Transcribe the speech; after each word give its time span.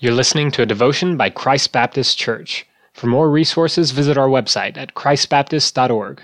You're 0.00 0.14
listening 0.14 0.52
to 0.52 0.62
a 0.62 0.66
devotion 0.66 1.16
by 1.16 1.28
Christ 1.28 1.72
Baptist 1.72 2.16
Church. 2.16 2.64
For 2.92 3.08
more 3.08 3.28
resources, 3.28 3.90
visit 3.90 4.16
our 4.16 4.28
website 4.28 4.76
at 4.76 4.94
christbaptist.org. 4.94 6.22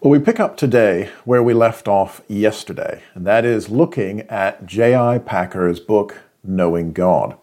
Well, 0.00 0.10
we 0.10 0.18
pick 0.18 0.40
up 0.40 0.56
today 0.56 1.10
where 1.26 1.42
we 1.42 1.52
left 1.52 1.88
off 1.88 2.22
yesterday, 2.26 3.02
and 3.12 3.26
that 3.26 3.44
is 3.44 3.68
looking 3.68 4.22
at 4.30 4.64
J.I. 4.64 5.18
Packer's 5.18 5.78
book, 5.78 6.22
Knowing 6.42 6.94
God. 6.94 7.36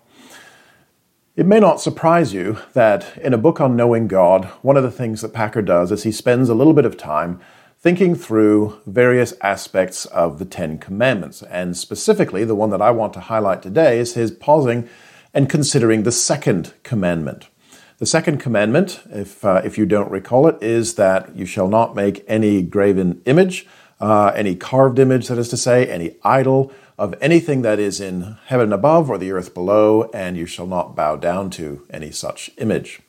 It 1.36 1.46
may 1.46 1.60
not 1.60 1.80
surprise 1.80 2.34
you 2.34 2.58
that 2.74 3.16
in 3.18 3.32
a 3.32 3.38
book 3.38 3.62
on 3.62 3.76
knowing 3.76 4.08
God, 4.08 4.46
one 4.64 4.76
of 4.76 4.82
the 4.82 4.90
things 4.90 5.22
that 5.22 5.34
Packer 5.34 5.62
does 5.62 5.92
is 5.92 6.02
he 6.02 6.12
spends 6.12 6.50
a 6.50 6.56
little 6.56 6.74
bit 6.74 6.86
of 6.86 6.98
time 6.98 7.40
thinking 7.84 8.16
through 8.16 8.80
various 8.86 9.34
aspects 9.42 10.06
of 10.06 10.40
the 10.40 10.46
Ten 10.46 10.78
Commandments. 10.78 11.44
And 11.44 11.76
specifically, 11.76 12.46
the 12.46 12.56
one 12.56 12.70
that 12.70 12.82
I 12.82 12.92
want 12.92 13.12
to 13.14 13.20
highlight 13.20 13.62
today 13.62 14.00
is 14.00 14.14
his 14.14 14.32
pausing 14.32 14.88
and 15.34 15.50
considering 15.50 16.04
the 16.04 16.12
second 16.12 16.74
commandment. 16.84 17.50
The 17.98 18.06
second 18.06 18.38
commandment, 18.40 19.02
if, 19.10 19.44
uh, 19.44 19.62
if 19.66 19.78
you 19.78 19.86
don't 19.86 20.10
recall 20.10 20.48
it, 20.48 20.64
is 20.64 20.96
that 20.96 21.36
you 21.36 21.46
shall 21.46 21.68
not 21.68 21.94
make 21.94 22.24
any 22.26 22.62
graven 22.62 23.22
image, 23.26 23.68
uh, 24.00 24.32
any 24.34 24.56
carved 24.56 24.98
image, 24.98 25.28
that 25.28 25.38
is 25.38 25.50
to 25.50 25.58
say, 25.58 25.86
any 25.86 26.16
idol 26.24 26.72
of 26.98 27.14
anything 27.20 27.64
that 27.64 27.80
is 27.80 28.00
in 28.00 28.38
heaven 28.46 28.72
above 28.72 29.10
or 29.10 29.18
the 29.18 29.32
earth 29.32 29.54
below, 29.54 30.10
and 30.14 30.38
you 30.38 30.46
shall 30.46 30.68
not 30.68 30.96
bow 30.96 31.18
down 31.18 31.50
to 31.50 31.86
any 31.90 32.12
such 32.12 32.50
image. 32.60 33.02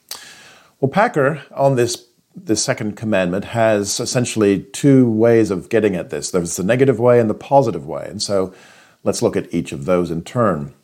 Well, 0.80 0.91
Packer, 0.91 1.43
on 1.54 1.77
this 1.77 2.09
the 2.37 2.56
second 2.56 2.97
commandment 2.97 3.47
has 3.47 4.01
essentially 4.01 4.62
two 4.73 5.09
ways 5.09 5.51
of 5.51 5.69
getting 5.69 5.95
at 5.95 6.11
this 6.11 6.30
there's 6.30 6.57
the 6.57 6.65
negative 6.65 6.98
way 6.98 7.20
and 7.20 7.30
the 7.30 7.34
positive 7.34 7.87
way. 7.87 8.07
And 8.09 8.20
so 8.20 8.52
let's 9.02 9.23
look 9.23 9.37
at 9.37 9.52
each 9.52 9.73
of 9.73 9.84
those 9.84 10.10
in 10.10 10.23
turn. 10.23 10.74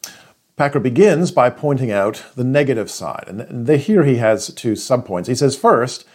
Packer 0.57 0.81
begins 0.81 1.33
by 1.33 1.49
pointing 1.49 1.91
out 1.91 2.23
the 2.37 2.45
negative 2.45 2.91
side. 2.91 3.25
And 3.27 3.67
the, 3.67 3.79
here 3.79 4.05
he 4.05 4.17
has 4.17 4.53
two 4.53 4.73
subpoints. 4.73 5.27
He 5.27 5.35
says, 5.35 5.57
first, 5.57 6.07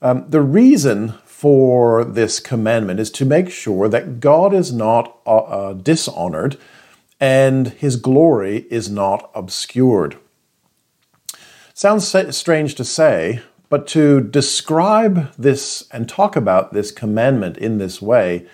um, 0.00 0.28
the 0.28 0.42
reason 0.42 1.14
for 1.24 2.04
this 2.04 2.40
commandment 2.40 2.98
is 2.98 3.10
to 3.12 3.24
make 3.24 3.50
sure 3.50 3.88
that 3.88 4.20
God 4.20 4.52
is 4.52 4.72
not 4.72 5.18
uh, 5.26 5.38
uh, 5.38 5.72
dishonored 5.74 6.58
and 7.20 7.68
his 7.68 7.94
glory 7.94 8.66
is 8.68 8.90
not 8.90 9.30
obscured. 9.34 10.18
Sounds 11.74 12.12
strange 12.36 12.74
to 12.74 12.84
say, 12.84 13.42
but 13.72 13.86
to 13.86 14.20
describe 14.20 15.32
this 15.38 15.88
and 15.92 16.06
talk 16.06 16.36
about 16.36 16.74
this 16.74 16.90
commandment 16.90 17.56
in 17.56 17.78
this 17.78 18.02
way 18.02 18.44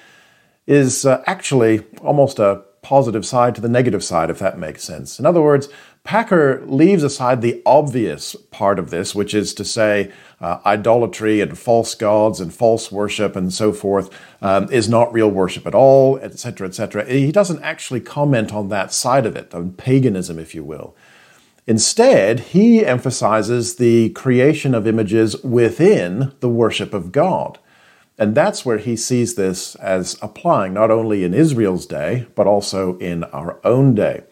is 0.68 1.04
uh, 1.04 1.24
actually 1.26 1.84
almost 2.02 2.38
a 2.38 2.62
positive 2.82 3.26
side 3.26 3.52
to 3.56 3.60
the 3.60 3.68
negative 3.68 4.04
side, 4.04 4.30
if 4.30 4.38
that 4.38 4.60
makes 4.60 4.84
sense. 4.84 5.18
In 5.18 5.26
other 5.26 5.42
words, 5.42 5.68
Packer 6.04 6.64
leaves 6.66 7.02
aside 7.02 7.42
the 7.42 7.60
obvious 7.66 8.36
part 8.52 8.78
of 8.78 8.90
this, 8.90 9.12
which 9.12 9.34
is 9.34 9.52
to 9.54 9.64
say, 9.64 10.12
uh, 10.40 10.60
idolatry 10.64 11.40
and 11.40 11.58
false 11.58 11.96
gods 11.96 12.38
and 12.38 12.54
false 12.54 12.92
worship 12.92 13.34
and 13.34 13.52
so 13.52 13.72
forth 13.72 14.16
um, 14.40 14.70
is 14.70 14.88
not 14.88 15.12
real 15.12 15.28
worship 15.28 15.66
at 15.66 15.74
all, 15.74 16.16
etc., 16.18 16.68
etc. 16.68 17.04
He 17.06 17.32
doesn't 17.32 17.60
actually 17.64 18.02
comment 18.02 18.54
on 18.54 18.68
that 18.68 18.92
side 18.92 19.26
of 19.26 19.34
it, 19.34 19.52
on 19.52 19.72
paganism, 19.72 20.38
if 20.38 20.54
you 20.54 20.62
will. 20.62 20.94
Instead, 21.68 22.40
he 22.40 22.82
emphasizes 22.82 23.76
the 23.76 24.08
creation 24.10 24.74
of 24.74 24.86
images 24.86 25.36
within 25.42 26.32
the 26.40 26.48
worship 26.48 26.94
of 26.94 27.12
God. 27.12 27.58
And 28.16 28.34
that's 28.34 28.64
where 28.64 28.78
he 28.78 28.96
sees 28.96 29.34
this 29.34 29.74
as 29.74 30.16
applying 30.22 30.72
not 30.72 30.90
only 30.90 31.24
in 31.24 31.34
Israel's 31.34 31.84
day, 31.84 32.26
but 32.34 32.46
also 32.46 32.96
in 33.00 33.22
our 33.24 33.60
own 33.64 33.94
day. 33.94 34.22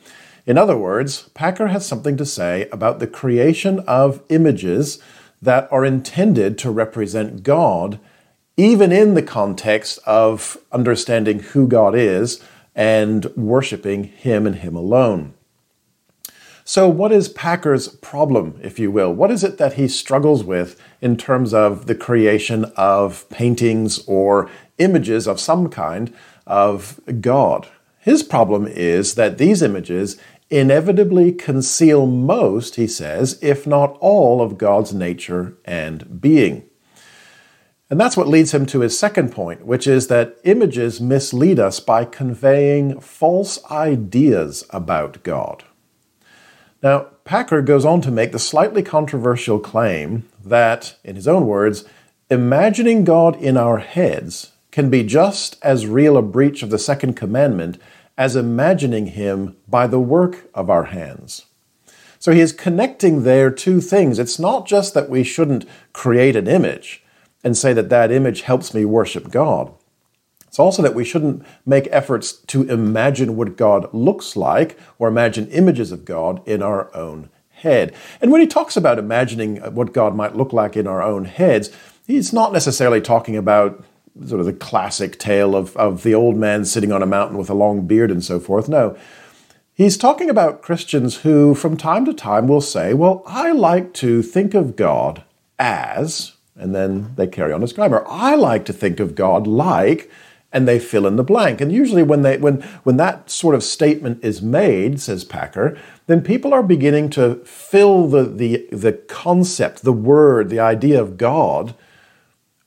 In 0.47 0.57
other 0.57 0.79
words, 0.79 1.29
Packer 1.35 1.67
has 1.67 1.85
something 1.85 2.17
to 2.17 2.25
say 2.25 2.71
about 2.73 3.01
the 3.01 3.07
creation 3.07 3.81
of 3.81 4.23
images 4.31 4.99
that 5.43 5.71
are 5.71 5.85
intended 5.85 6.57
to 6.57 6.71
represent 6.71 7.43
God, 7.43 8.01
even 8.57 8.93
in 8.93 9.13
the 9.13 9.23
context 9.23 9.99
of 10.07 10.57
understanding 10.73 11.41
who 11.41 11.69
God 11.69 11.95
is 11.95 12.43
and 12.75 13.27
worshiping 13.37 14.05
Him 14.05 14.47
and 14.47 14.57
Him 14.57 14.75
alone. 14.75 15.35
So, 16.69 16.89
what 16.89 17.13
is 17.13 17.29
Packer's 17.29 17.87
problem, 17.87 18.59
if 18.61 18.77
you 18.81 18.91
will? 18.91 19.13
What 19.13 19.31
is 19.31 19.45
it 19.45 19.57
that 19.59 19.75
he 19.75 19.87
struggles 19.87 20.43
with 20.43 20.77
in 21.01 21.17
terms 21.17 21.55
of 21.55 21.87
the 21.87 21.95
creation 21.95 22.65
of 22.77 23.29
paintings 23.31 24.01
or 24.09 24.51
images 24.77 25.29
of 25.29 25.39
some 25.39 25.69
kind 25.69 26.13
of 26.45 26.99
God? 27.21 27.69
His 28.01 28.25
problem 28.25 28.67
is 28.67 29.15
that 29.15 29.39
these 29.39 29.63
images 29.63 30.17
inevitably 30.51 31.31
conceal 31.31 32.05
most, 32.09 32.75
he 32.75 32.89
says, 32.89 33.39
if 33.41 33.65
not 33.65 33.97
all, 34.01 34.43
of 34.43 34.59
God's 34.59 34.93
nature 34.93 35.57
and 35.65 36.21
being. 36.21 36.69
And 37.89 38.01
that's 38.01 38.17
what 38.17 38.27
leads 38.27 38.53
him 38.53 38.67
to 38.67 38.81
his 38.81 38.99
second 38.99 39.31
point, 39.31 39.65
which 39.65 39.87
is 39.87 40.09
that 40.09 40.37
images 40.43 41.01
mislead 41.01 41.61
us 41.61 41.79
by 41.79 42.05
conveying 42.05 42.99
false 42.99 43.65
ideas 43.71 44.65
about 44.71 45.23
God. 45.23 45.63
Now, 46.83 47.09
Packer 47.25 47.63
goes 47.63 47.85
on 47.85 48.01
to 48.03 48.11
make 48.11 48.33
the 48.33 48.39
slightly 48.39 48.83
controversial 48.83 49.59
claim 49.59 50.29
that, 50.45 50.97
in 51.03 51.17
his 51.17 51.27
own 51.27 51.47
words, 51.47 51.85
imagining 52.31 53.05
God 53.05 53.41
in 53.41 53.57
our 53.57 53.79
heads 53.79 54.53
can 54.71 54.91
be 54.91 55.03
just 55.03 55.57
as 55.63 55.87
real 55.87 56.17
a 56.17 56.23
breach 56.23 56.63
of 56.63 56.71
the 56.71 56.79
second 56.79 57.15
commandment 57.15 57.79
as 58.19 58.37
imagining 58.37 59.07
him 59.09 59.57
by 59.69 59.87
the 59.87 60.01
work 60.01 60.49
of 60.55 60.71
our 60.71 60.85
hands. 60.85 61.47
So 62.19 62.33
he 62.33 62.41
is 62.41 62.53
connecting 62.53 63.23
there 63.23 63.51
two 63.51 63.81
things. 63.81 64.19
It's 64.19 64.39
not 64.39 64.67
just 64.67 64.95
that 64.95 65.09
we 65.09 65.23
shouldn't 65.23 65.67
create 65.93 66.37
an 66.37 66.47
image 66.47 67.03
and 67.45 67.57
say 67.57 67.73
that 67.73 67.89
that 67.91 68.11
image 68.11 68.43
helps 68.43 68.75
me 68.75 68.85
worship 68.85 69.31
God. 69.31 69.73
It's 70.57 70.59
also 70.59 70.81
that 70.81 70.95
we 70.95 71.05
shouldn't 71.05 71.45
make 71.67 71.87
efforts 71.91 72.33
to 72.33 72.63
imagine 72.63 73.37
what 73.37 73.59
God 73.59 73.93
looks 73.93 74.37
like 74.37 74.79
or 74.99 75.07
imagine 75.07 75.49
images 75.49 75.93
of 75.93 76.07
God 76.07 76.41
in 76.49 76.63
our 76.63 76.89
own 76.97 77.29
head. 77.51 77.95
And 78.23 78.33
when 78.33 78.41
he 78.41 78.47
talks 78.47 78.75
about 78.75 78.99
imagining 78.99 79.57
what 79.75 79.93
God 79.93 80.17
might 80.17 80.35
look 80.35 80.55
like 80.55 80.75
in 80.75 80.87
our 80.87 81.03
own 81.03 81.27
heads, 81.27 81.71
he's 82.07 82.33
not 82.33 82.55
necessarily 82.55 83.03
talking 83.03 83.37
about 83.37 83.85
sort 84.27 84.41
of 84.41 84.47
the 84.47 84.55
classic 84.55 85.19
tale 85.19 85.55
of, 85.55 85.77
of 85.77 86.05
the 86.05 86.15
old 86.15 86.39
man 86.39 86.65
sitting 86.65 86.91
on 86.91 87.03
a 87.03 87.07
mountain 87.07 87.37
with 87.37 87.51
a 87.51 87.55
long 87.55 87.87
beard 87.87 88.11
and 88.11 88.25
so 88.25 88.41
forth. 88.41 88.67
No. 88.67 88.97
He's 89.75 89.99
talking 89.99 90.31
about 90.31 90.63
Christians 90.63 91.17
who, 91.17 91.55
from 91.55 91.77
time 91.77 92.07
to 92.07 92.15
time, 92.15 92.49
will 92.49 92.63
say, 92.63 92.95
Well, 92.95 93.23
I 93.27 93.53
like 93.53 93.93
to 93.95 94.23
think 94.23 94.55
of 94.55 94.75
God 94.75 95.23
as, 95.59 96.33
and 96.55 96.75
then 96.75 97.13
they 97.17 97.27
carry 97.27 97.53
on 97.53 97.61
describing, 97.61 97.99
or 97.99 98.09
I 98.09 98.37
like 98.37 98.65
to 98.65 98.73
think 98.73 99.01
of 99.01 99.15
God 99.15 99.47
like, 99.47 100.11
and 100.57 100.67
they 100.67 100.79
fill 100.79 101.07
in 101.07 101.17
the 101.17 101.23
blank. 101.23 101.61
And 101.61 101.71
usually 101.71 102.03
when 102.03 102.23
they 102.23 102.39
when 102.39 102.63
when 102.83 102.97
that 102.97 103.31
sort 103.31 103.55
of 103.55 103.63
statement 103.63 104.25
is 104.25 104.41
made, 104.41 105.03
says 105.03 105.23
Packer, 105.23 105.79
then 106.07 106.23
people 106.23 106.55
are 106.55 106.63
beginning 106.63 107.11
to 107.11 107.37
fill 107.45 108.09
the 108.09 108.25
the 108.25 108.67
the 108.73 108.95
concept, 108.95 109.83
the 109.83 109.93
word, 109.93 110.49
the 110.49 110.59
idea 110.59 110.99
of 110.99 111.19
God 111.19 111.75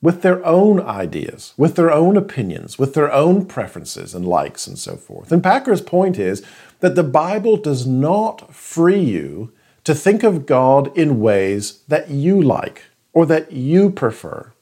with 0.04 0.22
their 0.22 0.46
own 0.46 0.80
ideas, 0.80 1.54
with 1.58 1.76
their 1.76 1.92
own 1.92 2.16
opinions, 2.16 2.78
with 2.78 2.94
their 2.94 3.12
own 3.12 3.46
preferences 3.46 4.14
and 4.14 4.26
likes 4.26 4.68
and 4.68 4.78
so 4.78 4.96
forth. 4.96 5.32
And 5.32 5.44
Packer's 5.44 5.82
point 5.82 6.20
is 6.20 6.46
that 6.82 6.94
the 6.94 7.04
Bible 7.04 7.58
does 7.58 7.88
not 7.88 8.54
free 8.54 9.02
you 9.02 9.52
to 9.84 9.96
think 9.96 10.22
of 10.22 10.46
God 10.46 10.96
in 10.96 11.20
ways 11.20 11.82
that 11.88 12.12
you 12.12 12.40
like 12.40 12.84
or 13.14 13.26
that 13.26 13.52
you 13.52 13.90
prefer. 13.90 14.54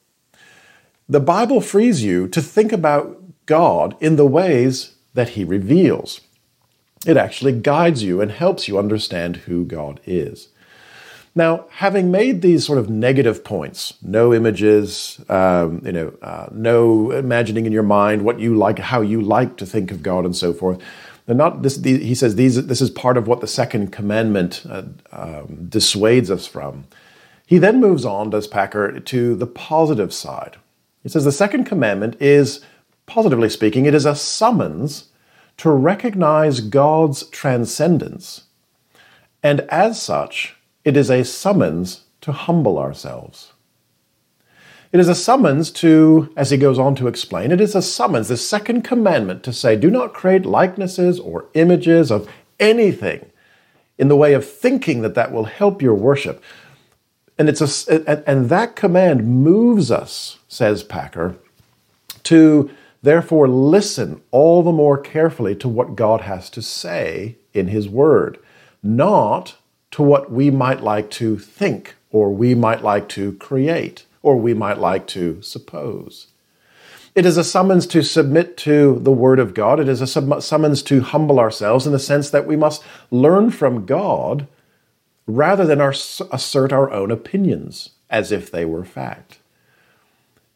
The 1.09 1.19
Bible 1.21 1.61
frees 1.61 2.03
you 2.03 2.27
to 2.29 2.41
think 2.41 2.73
about 2.73 3.16
God 3.47 3.95
in 3.99 4.15
the 4.15 4.25
ways 4.25 4.93
that 5.15 5.29
He 5.29 5.43
reveals. 5.43 6.21
It 7.05 7.17
actually 7.17 7.53
guides 7.53 8.03
you 8.03 8.21
and 8.21 8.31
helps 8.31 8.67
you 8.67 8.77
understand 8.77 9.37
who 9.37 9.65
God 9.65 9.99
is. 10.05 10.49
Now, 11.37 11.65
having 11.69 12.09
made 12.09 12.41
these 12.41 12.65
sort 12.65 12.79
of 12.79 12.89
negative 12.89 13.43
points, 13.43 13.93
no 14.01 14.33
images, 14.33 15.23
um, 15.29 15.83
you 15.85 15.91
know, 15.91 16.13
uh, 16.23 16.49
no 16.51 17.11
imagining 17.11 17.67
in 17.67 17.71
your 17.71 17.83
mind 17.83 18.23
what 18.23 18.39
you 18.39 18.55
like, 18.55 18.79
how 18.79 19.01
you 19.01 19.21
like 19.21 19.55
to 19.57 19.65
think 19.67 19.91
of 19.91 20.01
God, 20.01 20.25
and 20.25 20.35
so 20.35 20.51
forth. 20.51 20.81
They're 21.27 21.35
not. 21.35 21.61
This, 21.61 21.83
he 21.83 22.15
says 22.15 22.35
these. 22.35 22.65
This 22.65 22.81
is 22.81 22.89
part 22.89 23.17
of 23.17 23.27
what 23.27 23.41
the 23.41 23.47
second 23.47 23.91
commandment 23.91 24.63
uh, 24.67 24.83
um, 25.11 25.67
dissuades 25.69 26.31
us 26.31 26.47
from. 26.47 26.85
He 27.45 27.59
then 27.59 27.79
moves 27.79 28.03
on, 28.03 28.31
does 28.31 28.47
Packer, 28.47 28.99
to 28.99 29.35
the 29.35 29.47
positive 29.47 30.13
side. 30.13 30.57
He 31.03 31.09
says 31.09 31.23
the 31.23 31.31
second 31.31 31.65
commandment 31.65 32.19
is, 32.19 32.61
positively 33.07 33.49
speaking, 33.49 33.85
it 33.85 33.95
is 33.95 34.05
a 34.05 34.15
summons 34.15 35.09
to 35.57 35.71
recognize 35.71 36.59
God's 36.59 37.27
transcendence. 37.29 38.43
And 39.41 39.61
as 39.61 39.99
such, 39.99 40.55
it 40.85 40.95
is 40.95 41.09
a 41.09 41.23
summons 41.23 42.03
to 42.21 42.31
humble 42.31 42.77
ourselves. 42.77 43.53
It 44.91 44.99
is 44.99 45.09
a 45.09 45.15
summons 45.15 45.71
to, 45.71 46.31
as 46.37 46.51
he 46.51 46.57
goes 46.57 46.79
on 46.79 46.95
to 46.95 47.07
explain, 47.07 47.51
it 47.51 47.59
is 47.59 47.75
a 47.75 47.81
summons, 47.81 48.29
the 48.29 48.37
second 48.37 48.83
commandment 48.83 49.43
to 49.43 49.53
say, 49.53 49.75
do 49.75 49.89
not 49.89 50.13
create 50.13 50.45
likenesses 50.45 51.19
or 51.19 51.45
images 51.55 52.11
of 52.11 52.29
anything 52.59 53.25
in 53.97 54.07
the 54.07 54.15
way 54.15 54.33
of 54.33 54.47
thinking 54.47 55.01
that 55.01 55.15
that 55.15 55.31
will 55.31 55.45
help 55.45 55.81
your 55.81 55.93
worship. 55.93 56.41
And, 57.37 57.49
it's 57.49 57.87
a, 57.87 58.29
and 58.29 58.49
that 58.49 58.75
command 58.75 59.27
moves 59.27 59.91
us, 59.91 60.37
says 60.47 60.83
Packer, 60.83 61.35
to 62.23 62.69
therefore 63.07 63.47
listen 63.47 64.21
all 64.31 64.61
the 64.61 64.71
more 64.71 64.97
carefully 64.97 65.55
to 65.55 65.67
what 65.67 65.95
God 65.95 66.21
has 66.21 66.49
to 66.51 66.61
say 66.61 67.37
in 67.53 67.67
His 67.67 67.87
Word, 67.87 68.37
not 68.83 69.55
to 69.91 70.03
what 70.03 70.31
we 70.31 70.51
might 70.51 70.81
like 70.81 71.09
to 71.11 71.37
think 71.37 71.95
or 72.11 72.31
we 72.31 72.53
might 72.53 72.83
like 72.83 73.09
to 73.09 73.33
create 73.33 74.05
or 74.21 74.35
we 74.37 74.53
might 74.53 74.77
like 74.77 75.07
to 75.07 75.41
suppose. 75.41 76.27
It 77.15 77.25
is 77.25 77.37
a 77.37 77.43
summons 77.43 77.87
to 77.87 78.03
submit 78.03 78.57
to 78.57 78.99
the 78.99 79.11
Word 79.11 79.39
of 79.39 79.53
God. 79.53 79.79
It 79.79 79.87
is 79.87 80.01
a 80.01 80.41
summons 80.41 80.83
to 80.83 81.01
humble 81.01 81.39
ourselves 81.39 81.87
in 81.87 81.93
the 81.93 81.99
sense 81.99 82.29
that 82.29 82.45
we 82.45 82.55
must 82.55 82.83
learn 83.09 83.49
from 83.49 83.85
God 83.85 84.47
rather 85.25 85.65
than 85.65 85.81
our, 85.81 85.93
assert 86.31 86.71
our 86.71 86.91
own 86.91 87.09
opinions 87.09 87.91
as 88.09 88.31
if 88.31 88.51
they 88.51 88.65
were 88.65 88.85
fact. 88.85 89.39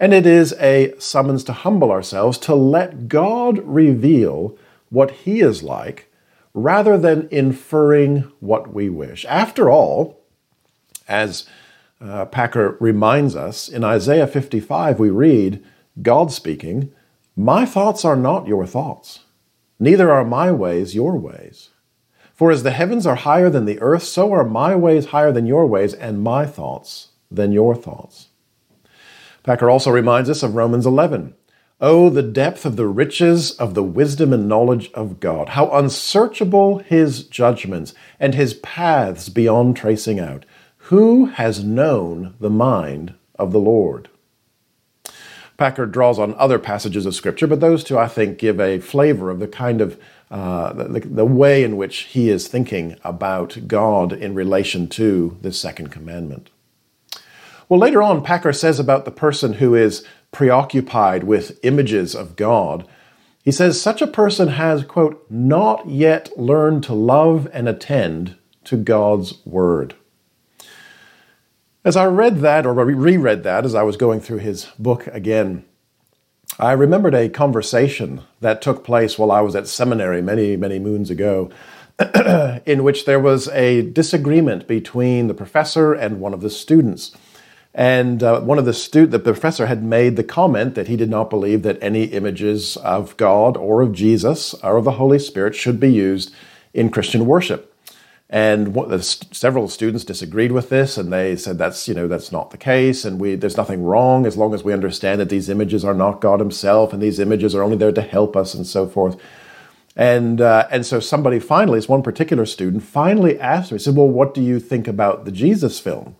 And 0.02 0.16
it 0.16 0.26
is 0.26 0.54
a 0.54 0.96
summons 0.98 1.44
to 1.44 1.54
humble 1.54 1.92
ourselves, 1.92 2.40
to 2.40 2.56
let 2.56 3.08
God 3.08 3.60
reveal 3.60 4.58
what 4.90 5.12
He 5.12 5.42
is 5.42 5.62
like 5.62 6.12
rather 6.56 6.98
than 6.98 7.30
inferring 7.30 8.32
what 8.40 8.74
we 8.74 8.90
wish. 8.90 9.26
After 9.26 9.70
all, 9.70 10.20
as 11.08 11.48
uh, 12.02 12.26
Packer 12.26 12.78
reminds 12.80 13.36
us, 13.36 13.70
in 13.70 13.84
Isaiah 13.84 14.26
55, 14.26 15.00
we 15.00 15.12
read, 15.12 15.64
God 16.02 16.32
speaking, 16.32 16.92
My 17.38 17.64
thoughts 17.64 18.04
are 18.04 18.16
not 18.16 18.48
your 18.48 18.66
thoughts, 18.66 19.20
neither 19.80 20.12
are 20.12 20.26
my 20.26 20.52
ways 20.52 20.96
your 20.96 21.16
ways. 21.16 21.70
For 22.34 22.50
as 22.50 22.64
the 22.64 22.72
heavens 22.72 23.06
are 23.06 23.18
higher 23.18 23.52
than 23.52 23.66
the 23.66 23.80
earth, 23.80 24.02
so 24.02 24.34
are 24.34 24.44
my 24.44 24.76
ways 24.76 25.08
higher 25.08 25.32
than 25.32 25.46
your 25.46 25.68
ways, 25.68 25.94
and 25.94 26.24
my 26.24 26.48
thoughts 26.48 27.10
than 27.30 27.52
your 27.52 27.76
thoughts. 27.76 28.30
Packer 29.44 29.70
also 29.70 29.90
reminds 29.92 30.30
us 30.30 30.44
of 30.44 30.56
Romans 30.56 30.86
11. 30.86 31.34
Oh, 31.80 32.12
the 32.12 32.22
depth 32.22 32.64
of 32.64 32.76
the 32.76 32.86
riches 32.86 33.52
of 33.54 33.74
the 33.74 33.84
wisdom 33.84 34.34
and 34.34 34.48
knowledge 34.48 34.92
of 34.94 35.20
God! 35.20 35.50
How 35.50 35.72
unsearchable 35.72 36.78
his 36.78 37.24
judgments 37.24 37.96
and 38.20 38.36
his 38.36 38.54
paths 38.56 39.30
beyond 39.30 39.76
tracing 39.76 40.20
out! 40.20 40.46
Who 40.86 41.26
has 41.26 41.64
known 41.64 42.36
the 42.40 42.52
mind 42.52 43.16
of 43.40 43.52
the 43.52 43.60
Lord? 43.60 44.10
Packer 45.58 45.88
draws 45.88 46.20
on 46.20 46.36
other 46.36 46.60
passages 46.60 47.08
of 47.08 47.16
Scripture, 47.16 47.48
but 47.48 47.62
those 47.62 47.84
two, 47.84 47.98
I 47.98 48.08
think, 48.08 48.38
give 48.38 48.60
a 48.60 48.80
flavor 48.80 49.32
of 49.32 49.40
the 49.40 49.48
kind 49.48 49.82
of 49.82 50.00
uh, 50.30 50.74
the, 50.74 51.00
the 51.02 51.26
way 51.26 51.64
in 51.64 51.78
which 51.78 52.02
he 52.02 52.30
is 52.30 52.48
thinking 52.48 52.96
about 53.04 53.68
God 53.68 54.14
in 54.14 54.34
relation 54.34 54.88
to 54.90 55.38
the 55.42 55.52
second 55.52 55.92
commandment. 55.92 56.50
Well, 57.72 57.80
later 57.80 58.02
on, 58.02 58.22
Packer 58.22 58.52
says 58.52 58.82
about 58.82 59.06
the 59.06 59.12
person 59.12 59.54
who 59.54 59.76
is 59.76 60.06
preoccupied 60.34 61.24
with 61.24 61.58
images 61.64 62.14
of 62.14 62.36
God, 62.36 62.86
he 63.46 63.52
says, 63.54 63.82
such 63.82 64.02
a 64.02 64.08
person 64.08 64.50
has, 64.50 64.84
quote, 64.84 65.26
not 65.30 65.88
yet 65.88 66.38
learned 66.38 66.84
to 66.84 66.94
love 66.94 67.48
and 67.54 67.70
attend 67.70 68.36
to 68.66 68.76
God's 68.76 69.36
word. 69.46 69.96
As 71.86 71.96
I 71.96 72.08
read 72.08 72.40
that, 72.42 72.66
or 72.66 72.74
reread 72.74 73.44
that 73.44 73.64
as 73.64 73.74
I 73.74 73.84
was 73.84 73.96
going 73.96 74.20
through 74.20 74.40
his 74.40 74.66
book 74.78 75.08
again, 75.08 75.64
I 76.60 76.74
remembered 76.74 77.16
a 77.16 77.30
conversation 77.30 78.20
that 78.42 78.62
took 78.62 78.84
place 78.84 79.18
while 79.18 79.32
I 79.32 79.40
was 79.40 79.56
at 79.56 79.70
seminary 79.70 80.22
many, 80.22 80.58
many 80.58 80.78
moons 80.78 81.10
ago, 81.10 81.50
in 82.66 82.84
which 82.84 83.06
there 83.06 83.22
was 83.22 83.48
a 83.48 83.82
disagreement 83.82 84.68
between 84.68 85.28
the 85.28 85.34
professor 85.34 85.94
and 85.94 86.20
one 86.20 86.34
of 86.34 86.42
the 86.42 86.50
students. 86.50 87.16
And 87.74 88.22
uh, 88.22 88.42
one 88.42 88.60
of 88.60 88.66
the 88.66 88.74
student, 88.74 89.12
the 89.12 89.20
professor 89.20 89.68
had 89.68 89.84
made 89.84 90.18
the 90.18 90.24
comment 90.24 90.76
that 90.76 90.88
he 90.88 90.98
did 90.98 91.10
not 91.10 91.30
believe 91.30 91.64
that 91.64 91.82
any 91.82 92.06
images 92.06 92.76
of 92.78 93.16
God 93.16 93.56
or 93.56 93.82
of 93.82 93.94
Jesus 93.94 94.54
or 94.56 94.78
of 94.78 94.84
the 94.84 94.92
Holy 94.92 95.20
Spirit 95.20 95.56
should 95.56 95.80
be 95.80 95.92
used 95.92 96.34
in 96.74 96.90
Christian 96.90 97.26
worship. 97.26 97.74
And 98.30 98.74
what, 98.74 99.04
several 99.04 99.68
students 99.68 100.06
disagreed 100.06 100.54
with 100.54 100.70
this, 100.70 100.98
and 100.98 101.12
they 101.12 101.36
said 101.36 101.58
that's 101.58 101.90
you 101.90 101.94
know 101.94 102.08
that's 102.08 102.32
not 102.32 102.52
the 102.52 102.58
case, 102.58 103.04
and 103.04 103.20
we 103.20 103.36
there's 103.36 103.58
nothing 103.58 103.84
wrong 103.84 104.26
as 104.26 104.38
long 104.38 104.54
as 104.54 104.64
we 104.64 104.72
understand 104.72 105.20
that 105.20 105.28
these 105.28 105.50
images 105.50 105.84
are 105.84 105.94
not 105.94 106.22
God 106.22 106.40
Himself, 106.40 106.94
and 106.94 107.02
these 107.02 107.20
images 107.20 107.54
are 107.54 107.62
only 107.62 107.76
there 107.76 107.92
to 107.92 108.02
help 108.02 108.38
us, 108.38 108.54
and 108.54 108.66
so 108.66 108.88
forth. 108.88 109.20
And 109.98 110.40
uh, 110.40 110.66
and 110.72 110.86
so 110.86 111.02
somebody 111.02 111.40
finally, 111.40 111.78
this 111.78 111.90
one 111.90 112.04
particular 112.04 112.46
student, 112.46 112.84
finally 112.84 113.38
asked 113.38 113.70
me, 113.74 113.78
he 113.78 113.84
said, 113.84 113.98
"Well, 113.98 114.08
what 114.08 114.34
do 114.34 114.42
you 114.42 114.62
think 114.62 114.88
about 114.88 115.26
the 115.26 115.32
Jesus 115.34 115.82
film?" 115.82 116.16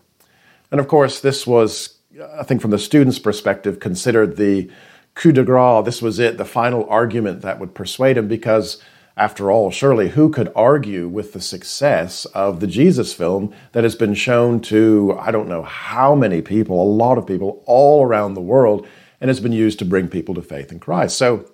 And 0.72 0.80
of 0.80 0.88
course, 0.88 1.20
this 1.20 1.46
was, 1.46 1.98
I 2.38 2.42
think, 2.42 2.60
from 2.60 2.72
the 2.72 2.78
student's 2.78 3.20
perspective, 3.20 3.78
considered 3.78 4.36
the 4.36 4.68
coup 5.14 5.30
de 5.30 5.44
grace. 5.44 5.84
This 5.84 6.02
was 6.02 6.18
it, 6.18 6.38
the 6.38 6.44
final 6.44 6.88
argument 6.88 7.42
that 7.42 7.60
would 7.60 7.74
persuade 7.74 8.16
him, 8.16 8.26
because 8.26 8.82
after 9.14 9.50
all, 9.50 9.70
surely 9.70 10.08
who 10.08 10.30
could 10.30 10.50
argue 10.56 11.06
with 11.06 11.34
the 11.34 11.40
success 11.40 12.24
of 12.34 12.60
the 12.60 12.66
Jesus 12.66 13.12
film 13.12 13.52
that 13.72 13.84
has 13.84 13.94
been 13.94 14.14
shown 14.14 14.60
to, 14.62 15.14
I 15.20 15.30
don't 15.30 15.48
know 15.48 15.62
how 15.62 16.14
many 16.14 16.40
people, 16.40 16.82
a 16.82 16.84
lot 16.84 17.18
of 17.18 17.26
people 17.26 17.62
all 17.66 18.06
around 18.06 18.32
the 18.32 18.40
world, 18.40 18.86
and 19.20 19.28
has 19.28 19.38
been 19.38 19.52
used 19.52 19.78
to 19.80 19.84
bring 19.84 20.08
people 20.08 20.34
to 20.34 20.42
faith 20.42 20.72
in 20.72 20.80
Christ? 20.80 21.18
So 21.18 21.51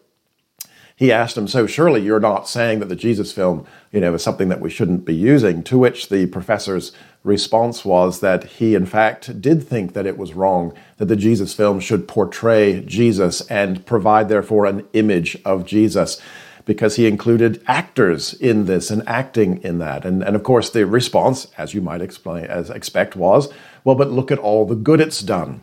he 0.99 1.13
asked 1.13 1.39
him, 1.39 1.47
So 1.47 1.69
surely 1.69 2.03
you're 2.03 2.19
not 2.19 2.49
saying 2.49 2.81
that 2.81 2.89
the 2.89 2.97
Jesus 2.97 3.31
film, 3.31 3.65
you 3.93 4.01
know, 4.01 4.15
is 4.15 4.23
something 4.25 4.49
that 4.49 4.61
we 4.61 4.69
shouldn't 4.69 5.05
be 5.05 5.15
using? 5.15 5.63
To 5.63 5.79
which 5.79 6.09
the 6.09 6.27
professor's 6.27 6.91
response 7.23 7.85
was 7.85 8.19
that 8.19 8.43
he, 8.45 8.75
in 8.75 8.85
fact, 8.85 9.41
did 9.41 9.63
think 9.63 9.93
that 9.93 10.07
it 10.07 10.19
was 10.19 10.35
wrong 10.35 10.75
that 10.97 11.05
the 11.05 11.15
Jesus 11.15 11.55
film 11.55 11.79
should 11.79 12.09
portray 12.09 12.81
Jesus 12.81 13.43
and 13.43 13.87
provide, 13.87 14.29
therefore, 14.29 14.67
an 14.67 14.89
image 14.93 15.41
of 15.45 15.65
Jesus 15.65 16.21
because 16.65 16.97
he 16.97 17.07
included 17.07 17.63
actors 17.69 18.35
in 18.35 18.67
this 18.67 18.91
and 18.91 19.09
acting 19.09 19.63
in 19.63 19.79
that. 19.79 20.05
And, 20.05 20.25
and 20.25 20.35
of 20.35 20.43
course, 20.43 20.69
the 20.69 20.85
response, 20.85 21.47
as 21.57 21.75
you 21.75 21.81
might 21.81 22.03
explain, 22.03 22.47
as 22.47 22.71
expect, 22.71 23.15
was, 23.15 23.53
well, 23.85 23.95
but 23.95 24.11
look 24.11 24.33
at 24.33 24.39
all 24.41 24.67
the 24.67 24.75
good 24.75 25.01
it's 25.01 25.23
done. 25.23 25.63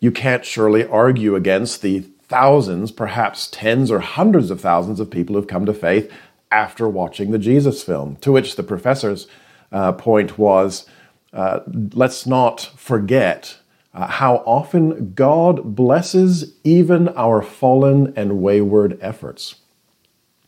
You 0.00 0.10
can't 0.10 0.44
surely 0.44 0.84
argue 0.84 1.36
against 1.36 1.82
the 1.82 2.00
thousands, 2.32 2.90
perhaps 2.90 3.50
tens 3.52 3.90
or 3.90 3.98
hundreds 3.98 4.50
of 4.50 4.58
thousands 4.58 5.00
of 5.00 5.10
people 5.10 5.36
who've 5.36 5.46
come 5.46 5.66
to 5.66 5.74
faith 5.74 6.10
after 6.50 6.88
watching 6.88 7.30
the 7.30 7.38
Jesus 7.38 7.82
film. 7.82 8.16
To 8.22 8.32
which 8.32 8.56
the 8.56 8.62
professor's 8.62 9.26
uh, 9.70 9.92
point 9.92 10.38
was, 10.38 10.86
uh, 11.34 11.60
let's 11.92 12.26
not 12.26 12.70
forget 12.74 13.58
uh, 13.92 14.06
how 14.06 14.36
often 14.46 15.12
God 15.12 15.76
blesses 15.76 16.54
even 16.64 17.10
our 17.10 17.42
fallen 17.42 18.14
and 18.16 18.40
wayward 18.40 18.98
efforts. 19.02 19.56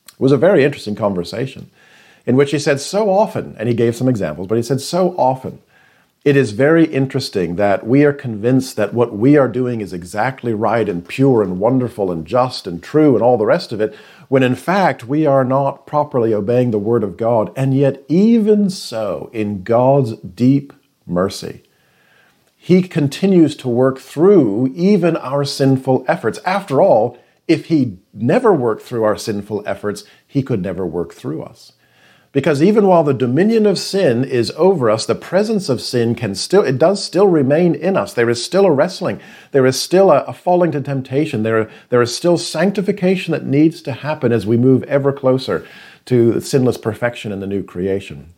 It 0.06 0.20
was 0.20 0.32
a 0.32 0.38
very 0.38 0.64
interesting 0.64 0.94
conversation 0.94 1.70
in 2.24 2.34
which 2.34 2.52
he 2.52 2.58
said 2.58 2.80
so 2.80 3.10
often, 3.10 3.54
and 3.58 3.68
he 3.68 3.74
gave 3.74 3.94
some 3.94 4.08
examples, 4.08 4.48
but 4.48 4.56
he 4.56 4.62
said 4.62 4.80
so 4.80 5.14
often, 5.18 5.60
it 6.24 6.36
is 6.36 6.52
very 6.52 6.86
interesting 6.86 7.56
that 7.56 7.86
we 7.86 8.04
are 8.04 8.12
convinced 8.12 8.76
that 8.76 8.94
what 8.94 9.14
we 9.14 9.36
are 9.36 9.48
doing 9.48 9.80
is 9.82 9.92
exactly 9.92 10.54
right 10.54 10.88
and 10.88 11.06
pure 11.06 11.42
and 11.42 11.60
wonderful 11.60 12.10
and 12.10 12.26
just 12.26 12.66
and 12.66 12.82
true 12.82 13.14
and 13.14 13.22
all 13.22 13.36
the 13.36 13.44
rest 13.44 13.72
of 13.72 13.80
it, 13.80 13.94
when 14.28 14.42
in 14.42 14.54
fact 14.54 15.04
we 15.04 15.26
are 15.26 15.44
not 15.44 15.86
properly 15.86 16.32
obeying 16.32 16.70
the 16.70 16.78
Word 16.78 17.04
of 17.04 17.18
God. 17.18 17.52
And 17.54 17.76
yet, 17.76 18.02
even 18.08 18.70
so, 18.70 19.30
in 19.34 19.62
God's 19.62 20.16
deep 20.16 20.72
mercy, 21.06 21.62
He 22.56 22.82
continues 22.82 23.54
to 23.56 23.68
work 23.68 23.98
through 23.98 24.72
even 24.74 25.18
our 25.18 25.44
sinful 25.44 26.06
efforts. 26.08 26.38
After 26.46 26.80
all, 26.80 27.18
if 27.46 27.66
he 27.66 27.98
never 28.12 28.52
worked 28.52 28.82
through 28.82 29.04
our 29.04 29.16
sinful 29.16 29.62
efforts, 29.66 30.04
he 30.26 30.42
could 30.42 30.62
never 30.62 30.86
work 30.86 31.12
through 31.12 31.42
us. 31.42 31.72
Because 32.34 32.60
even 32.60 32.88
while 32.88 33.04
the 33.04 33.14
dominion 33.14 33.64
of 33.64 33.78
sin 33.78 34.24
is 34.24 34.52
over 34.56 34.90
us, 34.90 35.06
the 35.06 35.14
presence 35.14 35.68
of 35.68 35.80
sin 35.80 36.16
can 36.16 36.34
still, 36.34 36.62
it 36.62 36.78
does 36.78 37.02
still 37.02 37.28
remain 37.28 37.76
in 37.76 37.96
us. 37.96 38.12
There 38.12 38.28
is 38.28 38.44
still 38.44 38.66
a 38.66 38.72
wrestling. 38.72 39.20
There 39.52 39.64
is 39.64 39.80
still 39.80 40.10
a, 40.10 40.24
a 40.24 40.32
falling 40.32 40.72
to 40.72 40.80
temptation. 40.80 41.44
There, 41.44 41.70
there 41.90 42.02
is 42.02 42.14
still 42.14 42.36
sanctification 42.36 43.30
that 43.30 43.46
needs 43.46 43.80
to 43.82 43.92
happen 43.92 44.32
as 44.32 44.46
we 44.46 44.56
move 44.56 44.82
ever 44.82 45.12
closer 45.12 45.64
to 46.06 46.40
sinless 46.40 46.76
perfection 46.76 47.30
in 47.30 47.38
the 47.38 47.46
new 47.46 47.62
creation. 47.62 48.34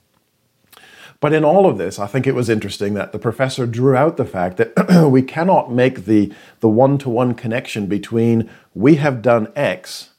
But 1.18 1.32
in 1.32 1.42
all 1.42 1.64
of 1.64 1.78
this, 1.78 1.98
I 1.98 2.06
think 2.06 2.26
it 2.26 2.34
was 2.34 2.50
interesting 2.50 2.92
that 2.94 3.12
the 3.12 3.18
professor 3.18 3.66
drew 3.66 3.96
out 3.96 4.18
the 4.18 4.26
fact 4.26 4.58
that 4.58 5.08
we 5.10 5.22
cannot 5.22 5.72
make 5.72 6.04
the, 6.04 6.34
the 6.60 6.68
one-to-one 6.68 7.32
connection 7.32 7.86
between 7.86 8.50
we 8.74 8.96
have 8.96 9.22
done 9.22 9.50
X 9.56 10.10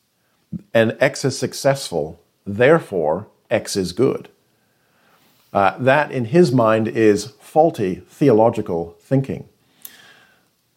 and 0.74 0.98
X 1.00 1.24
is 1.24 1.38
successful, 1.38 2.20
therefore 2.44 3.28
X 3.50 3.76
is 3.76 3.92
good. 3.92 4.30
Uh, 5.54 5.78
that, 5.78 6.12
in 6.12 6.26
his 6.26 6.52
mind, 6.52 6.88
is 6.88 7.34
faulty 7.40 7.96
theological 8.10 8.96
thinking. 9.00 9.48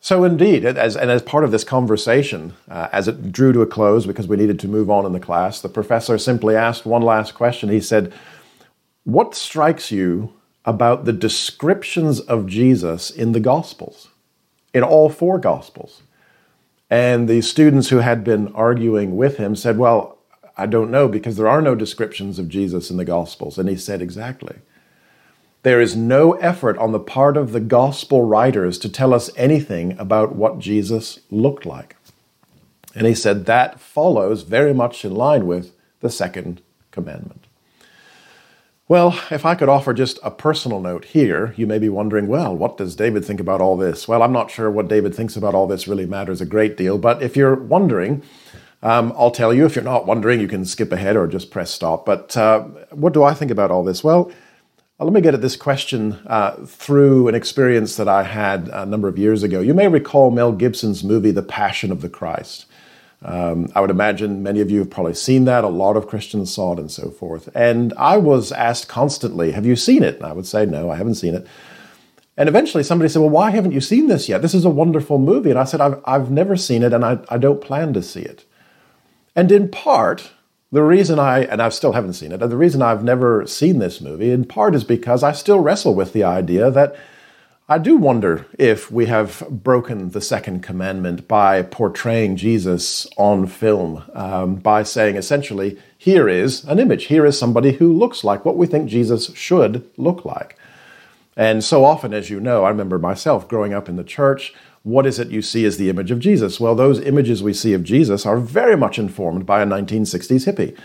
So, 0.02 0.24
indeed, 0.24 0.64
as, 0.64 0.96
and 0.96 1.10
as 1.10 1.20
part 1.20 1.44
of 1.44 1.50
this 1.50 1.64
conversation, 1.64 2.54
uh, 2.70 2.88
as 2.90 3.06
it 3.06 3.32
drew 3.32 3.52
to 3.52 3.60
a 3.60 3.66
close 3.66 4.06
because 4.06 4.26
we 4.26 4.38
needed 4.38 4.58
to 4.60 4.68
move 4.68 4.90
on 4.90 5.04
in 5.04 5.12
the 5.12 5.20
class, 5.20 5.60
the 5.60 5.68
professor 5.68 6.16
simply 6.16 6.56
asked 6.56 6.86
one 6.86 7.02
last 7.02 7.34
question. 7.34 7.68
He 7.68 7.80
said, 7.80 8.12
What 9.04 9.34
strikes 9.34 9.92
you 9.92 10.32
about 10.64 11.04
the 11.04 11.12
descriptions 11.12 12.18
of 12.20 12.46
Jesus 12.46 13.10
in 13.10 13.32
the 13.32 13.40
Gospels, 13.40 14.08
in 14.72 14.82
all 14.82 15.10
four 15.10 15.38
Gospels? 15.38 16.02
And 16.88 17.28
the 17.28 17.42
students 17.42 17.90
who 17.90 17.98
had 17.98 18.24
been 18.24 18.48
arguing 18.54 19.16
with 19.16 19.36
him 19.36 19.54
said, 19.54 19.76
Well, 19.76 20.16
I 20.57 20.66
don't 20.66 20.90
know 20.90 21.09
because 21.09 21.37
there 21.37 21.49
are 21.49 21.62
no 21.62 21.75
descriptions 21.75 22.38
of 22.38 22.49
Jesus 22.49 22.90
in 22.90 22.97
the 22.97 23.04
Gospels. 23.04 23.59
And 23.59 23.69
he 23.69 23.76
said, 23.76 24.02
Exactly. 24.02 24.57
There 25.62 25.80
is 25.80 25.95
no 25.95 26.33
effort 26.35 26.78
on 26.78 26.92
the 26.92 26.99
part 26.99 27.37
of 27.37 27.52
the 27.52 27.61
gospel 27.61 28.25
writers 28.25 28.78
to 28.78 28.88
tell 28.88 29.12
us 29.12 29.30
anything 29.37 29.99
about 29.99 30.35
what 30.35 30.59
Jesus 30.59 31.21
looked 31.30 31.66
like. 31.66 31.97
And 32.95 33.07
he 33.07 33.14
said 33.14 33.45
that 33.45 33.78
follows 33.78 34.42
very 34.42 34.73
much 34.73 35.04
in 35.04 35.14
line 35.14 35.47
with 35.47 35.73
the 36.00 36.11
second 36.11 36.62
commandment. 36.90 37.47
Well, 38.88 39.21
if 39.30 39.47
I 39.47 39.54
could 39.54 39.69
offer 39.69 39.95
just 39.95 40.19
a 40.25 40.33
personal 40.33 40.80
note 40.80 41.04
here, 41.04 41.54
you 41.57 41.64
may 41.66 41.78
be 41.78 41.88
wondering, 41.88 42.26
well, 42.26 42.57
what 42.57 42.76
does 42.76 42.97
David 42.97 43.25
think 43.25 43.38
about 43.38 43.61
all 43.61 43.76
this? 43.76 44.09
Well, 44.09 44.23
I'm 44.23 44.33
not 44.33 44.50
sure 44.50 44.69
what 44.69 44.88
David 44.88 45.14
thinks 45.14 45.37
about 45.37 45.54
all 45.54 45.69
this 45.69 45.87
really 45.87 46.07
matters 46.07 46.40
a 46.40 46.47
great 46.47 46.76
deal, 46.76 46.99
but 46.99 47.23
if 47.23 47.37
you're 47.37 47.54
wondering, 47.54 48.23
um, 48.82 49.12
I'll 49.16 49.30
tell 49.30 49.52
you. 49.52 49.66
If 49.66 49.76
you're 49.76 49.84
not 49.84 50.06
wondering, 50.06 50.40
you 50.40 50.49
can 50.49 50.64
skip 50.64 50.92
ahead 50.92 51.16
or 51.16 51.26
just 51.26 51.50
press 51.50 51.70
stop. 51.70 52.06
But 52.06 52.37
uh, 52.37 52.60
what 52.90 53.12
do 53.12 53.22
I 53.22 53.34
think 53.34 53.50
about 53.50 53.70
all 53.70 53.84
this? 53.84 54.02
Well, 54.02 54.32
uh, 54.99 55.04
let 55.04 55.12
me 55.12 55.20
get 55.20 55.34
at 55.34 55.42
this 55.42 55.56
question 55.56 56.18
uh, 56.26 56.52
through 56.66 57.28
an 57.28 57.34
experience 57.34 57.96
that 57.96 58.08
I 58.08 58.22
had 58.22 58.68
a 58.68 58.87
number 58.87 59.08
of 59.08 59.18
years 59.18 59.42
ago. 59.42 59.60
You 59.60 59.75
may 59.75 59.88
recall 59.88 60.30
Mel 60.30 60.52
Gibson's 60.52 61.04
movie, 61.04 61.30
The 61.30 61.42
Passion 61.42 61.92
of 61.92 62.00
the 62.00 62.08
Christ. 62.08 62.66
Um, 63.22 63.70
I 63.75 63.82
would 63.82 63.90
imagine 63.90 64.42
many 64.42 64.60
of 64.60 64.70
you 64.70 64.78
have 64.78 64.90
probably 64.90 65.14
seen 65.14 65.44
that. 65.44 65.62
A 65.62 65.68
lot 65.68 65.96
of 65.96 66.06
Christians 66.06 66.52
saw 66.52 66.72
it 66.72 66.78
and 66.78 66.90
so 66.90 67.10
forth. 67.10 67.50
And 67.54 67.92
I 67.99 68.16
was 68.16 68.50
asked 68.50 68.88
constantly, 68.88 69.52
Have 69.52 69.66
you 69.66 69.76
seen 69.76 70.02
it? 70.02 70.16
And 70.16 70.25
I 70.25 70.32
would 70.32 70.46
say, 70.46 70.64
No, 70.64 70.90
I 70.90 70.96
haven't 70.96 71.16
seen 71.16 71.34
it. 71.34 71.46
And 72.38 72.49
eventually 72.49 72.82
somebody 72.82 73.10
said, 73.10 73.20
Well, 73.20 73.28
why 73.28 73.50
haven't 73.50 73.72
you 73.72 73.80
seen 73.82 74.06
this 74.06 74.26
yet? 74.26 74.40
This 74.40 74.54
is 74.54 74.64
a 74.64 74.70
wonderful 74.70 75.18
movie. 75.18 75.50
And 75.50 75.58
I 75.58 75.64
said, 75.64 75.82
I've, 75.82 76.00
I've 76.06 76.30
never 76.30 76.56
seen 76.56 76.82
it 76.82 76.94
and 76.94 77.04
I, 77.04 77.18
I 77.28 77.37
don't 77.37 77.60
plan 77.60 77.92
to 77.92 78.02
see 78.02 78.22
it. 78.22 78.46
And 79.34 79.52
in 79.52 79.68
part, 79.68 80.32
the 80.72 80.82
reason 80.82 81.18
I, 81.18 81.40
and 81.40 81.60
I 81.60 81.68
still 81.68 81.92
haven't 81.92 82.14
seen 82.14 82.32
it, 82.32 82.38
the 82.38 82.56
reason 82.56 82.82
I've 82.82 83.04
never 83.04 83.46
seen 83.46 83.78
this 83.78 84.00
movie 84.00 84.30
in 84.30 84.44
part 84.44 84.75
is 84.75 84.84
because 84.84 85.22
I 85.22 85.32
still 85.32 85.60
wrestle 85.60 85.94
with 85.94 86.12
the 86.12 86.25
idea 86.25 86.70
that 86.70 86.96
I 87.68 87.78
do 87.78 87.96
wonder 87.96 88.46
if 88.58 88.90
we 88.90 89.06
have 89.06 89.44
broken 89.49 90.10
the 90.10 90.20
second 90.20 90.60
commandment 90.60 91.28
by 91.28 91.62
portraying 91.62 92.34
Jesus 92.34 93.06
on 93.16 93.46
film, 93.46 94.02
um, 94.12 94.56
by 94.56 94.82
saying 94.82 95.14
essentially, 95.14 95.78
here 95.96 96.28
is 96.28 96.64
an 96.64 96.80
image, 96.80 97.04
here 97.04 97.25
is 97.25 97.38
somebody 97.38 97.75
who 97.75 97.92
looks 97.92 98.25
like 98.25 98.44
what 98.44 98.56
we 98.56 98.66
think 98.66 98.90
Jesus 98.90 99.32
should 99.37 99.88
look 99.96 100.25
like. 100.25 100.58
And 101.37 101.62
so 101.62 101.84
often, 101.84 102.12
as 102.12 102.28
you 102.28 102.40
know, 102.40 102.64
I 102.64 102.70
remember 102.70 102.99
myself 102.99 103.46
growing 103.46 103.72
up 103.72 103.88
in 103.88 103.94
the 103.94 104.02
church, 104.02 104.52
what 104.82 105.06
is 105.06 105.18
it 105.18 105.28
you 105.28 105.42
see 105.42 105.64
as 105.64 105.76
the 105.76 105.90
image 105.90 106.10
of 106.10 106.20
Jesus? 106.20 106.58
Well, 106.58 106.75
those 106.75 107.00
images 107.00 107.42
we 107.42 107.52
see 107.52 107.75
of 107.75 107.84
Jesus 107.84 108.25
are 108.25 108.38
very 108.38 108.76
much 108.76 108.99
informed 108.99 109.44
by 109.44 109.62
a 109.62 109.66
1960s 109.66 110.50
hippie. 110.50 110.76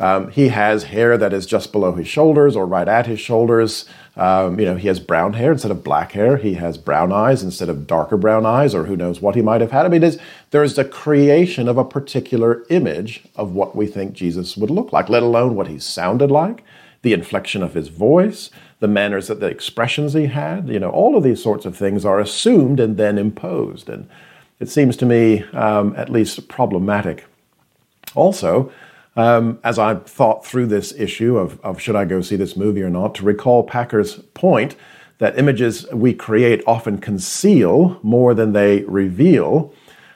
Um, 0.00 0.30
he 0.30 0.48
has 0.48 0.84
hair 0.84 1.18
that 1.18 1.34
is 1.34 1.44
just 1.44 1.72
below 1.72 1.92
his 1.92 2.08
shoulders 2.08 2.56
or 2.56 2.64
right 2.64 2.88
at 2.88 3.06
his 3.06 3.20
shoulders. 3.20 3.84
Um, 4.16 4.58
you 4.58 4.64
know, 4.64 4.76
he 4.76 4.88
has 4.88 4.98
brown 4.98 5.34
hair 5.34 5.52
instead 5.52 5.70
of 5.70 5.84
black 5.84 6.12
hair. 6.12 6.38
He 6.38 6.54
has 6.54 6.78
brown 6.78 7.12
eyes 7.12 7.42
instead 7.42 7.68
of 7.68 7.86
darker 7.86 8.16
brown 8.16 8.46
eyes, 8.46 8.74
or 8.74 8.84
who 8.84 8.96
knows 8.96 9.20
what 9.20 9.34
he 9.34 9.42
might 9.42 9.60
have 9.60 9.72
had. 9.72 9.84
I 9.84 9.88
mean, 9.88 10.00
there's, 10.00 10.18
there's 10.52 10.78
a 10.78 10.84
creation 10.84 11.68
of 11.68 11.76
a 11.76 11.84
particular 11.84 12.64
image 12.70 13.24
of 13.36 13.52
what 13.52 13.76
we 13.76 13.86
think 13.86 14.14
Jesus 14.14 14.56
would 14.56 14.70
look 14.70 14.90
like, 14.90 15.10
let 15.10 15.22
alone 15.22 15.54
what 15.54 15.68
he 15.68 15.78
sounded 15.78 16.30
like, 16.30 16.64
the 17.02 17.12
inflection 17.12 17.62
of 17.62 17.74
his 17.74 17.88
voice, 17.88 18.50
the 18.80 18.88
manners 18.88 19.28
that 19.28 19.40
the 19.40 19.46
expressions 19.46 20.14
he 20.14 20.26
had, 20.26 20.68
you 20.68 20.80
know, 20.80 20.90
all 20.90 21.16
of 21.16 21.22
these 21.22 21.42
sorts 21.42 21.64
of 21.66 21.76
things 21.76 22.04
are 22.04 22.18
assumed 22.18 22.80
and 22.80 22.96
then 22.96 23.18
imposed. 23.18 23.88
And 23.88 24.08
it 24.58 24.68
seems 24.68 24.96
to 24.98 25.06
me 25.06 25.44
um, 25.52 25.94
at 25.96 26.08
least 26.08 26.48
problematic. 26.48 27.26
Also, 28.14 28.72
um, 29.16 29.58
as 29.62 29.78
I 29.78 29.94
thought 29.94 30.46
through 30.46 30.66
this 30.66 30.92
issue 30.92 31.36
of, 31.36 31.60
of 31.60 31.80
should 31.80 31.96
I 31.96 32.04
go 32.04 32.20
see 32.20 32.36
this 32.36 32.56
movie 32.56 32.82
or 32.82 32.90
not, 32.90 33.14
to 33.16 33.24
recall 33.24 33.62
Packer's 33.62 34.16
point 34.34 34.76
that 35.18 35.38
images 35.38 35.86
we 35.92 36.14
create 36.14 36.62
often 36.66 36.98
conceal 36.98 38.00
more 38.02 38.32
than 38.32 38.52
they 38.52 38.84
reveal. 38.84 39.74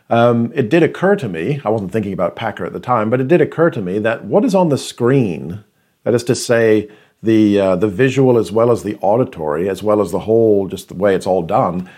Um, 0.09 0.53
it 0.55 0.71
did 0.71 0.83
occur 0.83 1.17
to 1.17 1.29
me, 1.29 1.61
I 1.65 1.69
wasn't 1.69 1.93
thinking 1.93 2.13
about 2.13 2.37
Packer 2.37 2.65
at 2.65 2.73
the 2.73 2.81
time, 2.81 3.11
but 3.11 3.21
it 3.21 3.29
did 3.29 3.41
occur 3.41 3.71
to 3.71 3.83
me 3.83 3.99
that 3.99 4.25
what 4.25 4.45
is 4.45 4.55
on 4.55 4.71
the 4.71 4.79
screen, 4.79 5.65
that 6.05 6.15
is 6.15 6.25
to 6.25 6.35
say, 6.35 6.89
the 7.25 7.61
uh, 7.61 7.77
the 7.77 7.89
visual 7.89 8.39
as 8.39 8.53
well 8.53 8.71
as 8.71 8.83
the 8.83 8.97
auditory, 9.01 9.69
as 9.69 9.83
well 9.83 10.01
as 10.01 10.11
the 10.11 10.21
whole, 10.21 10.69
just 10.69 10.89
the 10.89 10.95
way 10.95 11.15
it's 11.15 11.27
all 11.27 11.43
done, 11.43 11.91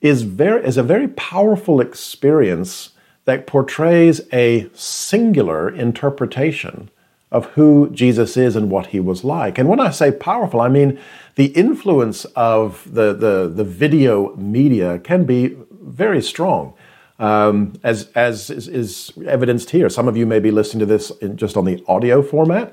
is 0.00 0.22
very 0.22 0.64
is 0.64 0.76
a 0.76 0.82
very 0.82 1.08
powerful 1.08 1.80
experience 1.80 2.90
that 3.24 3.46
portrays 3.46 4.20
a 4.32 4.68
singular 4.74 5.70
interpretation 5.70 6.90
of 7.30 7.46
who 7.52 7.90
Jesus 7.92 8.36
is 8.36 8.56
and 8.56 8.70
what 8.70 8.88
he 8.88 8.98
was 8.98 9.22
like. 9.22 9.58
And 9.58 9.68
when 9.68 9.78
I 9.78 9.90
say 9.90 10.10
powerful, 10.10 10.60
I 10.60 10.68
mean 10.68 10.98
the 11.36 11.46
influence 11.46 12.24
of 12.36 12.82
the 12.92 13.12
the, 13.12 13.52
the 13.54 13.64
video 13.64 14.34
media 14.36 14.98
can 14.98 15.24
be 15.24 15.56
very 15.70 16.22
strong. 16.22 16.74
Um, 17.18 17.74
as 17.82 18.10
as 18.14 18.48
is, 18.48 18.66
is, 18.66 19.12
evidenced 19.26 19.68
here. 19.68 19.90
Some 19.90 20.08
of 20.08 20.16
you 20.16 20.24
may 20.24 20.40
be 20.40 20.50
listening 20.50 20.80
to 20.80 20.86
this 20.86 21.10
in, 21.20 21.36
just 21.36 21.54
on 21.54 21.66
the 21.66 21.84
audio 21.86 22.22
format. 22.22 22.72